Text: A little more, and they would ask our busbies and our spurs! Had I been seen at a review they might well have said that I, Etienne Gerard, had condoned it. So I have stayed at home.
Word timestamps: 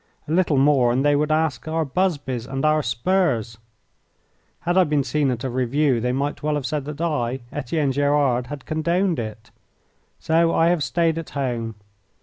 A 0.27 0.31
little 0.31 0.57
more, 0.57 0.91
and 0.91 1.05
they 1.05 1.15
would 1.15 1.31
ask 1.31 1.67
our 1.67 1.85
busbies 1.85 2.47
and 2.47 2.65
our 2.65 2.81
spurs! 2.81 3.59
Had 4.61 4.75
I 4.75 4.83
been 4.83 5.03
seen 5.03 5.29
at 5.29 5.43
a 5.43 5.49
review 5.51 6.01
they 6.01 6.11
might 6.11 6.41
well 6.41 6.55
have 6.55 6.65
said 6.65 6.85
that 6.85 6.99
I, 7.01 7.41
Etienne 7.51 7.91
Gerard, 7.91 8.47
had 8.47 8.65
condoned 8.65 9.19
it. 9.19 9.51
So 10.17 10.55
I 10.55 10.69
have 10.69 10.83
stayed 10.83 11.19
at 11.19 11.29
home. 11.29 11.75